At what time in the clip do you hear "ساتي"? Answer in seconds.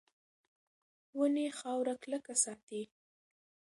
2.43-2.81